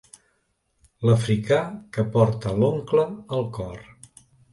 L'africà 1.09 1.59
que 1.97 2.05
porta 2.15 2.53
l'oncle 2.63 3.05
al 3.39 3.45
cor. 3.59 3.85